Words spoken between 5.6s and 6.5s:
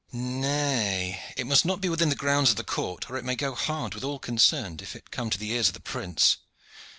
of the prince."